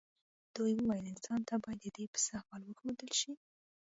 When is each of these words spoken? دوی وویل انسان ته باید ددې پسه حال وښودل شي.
دوی 0.55 0.73
وویل 0.79 1.05
انسان 1.13 1.39
ته 1.49 1.55
باید 1.63 1.79
ددې 1.85 2.05
پسه 2.13 2.35
حال 2.45 2.61
وښودل 2.65 3.09
شي. 3.19 3.31